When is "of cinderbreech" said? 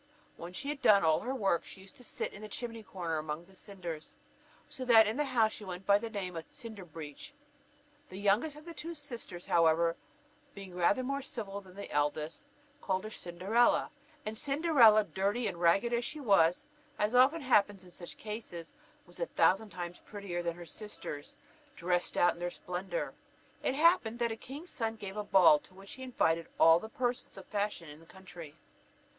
6.35-7.33